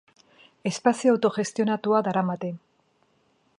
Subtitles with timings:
[0.69, 2.53] Espazio autogestionatua daramate.